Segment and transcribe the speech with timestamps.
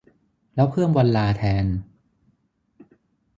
[0.55, 1.65] แล้วเพิ่มวันลาแทน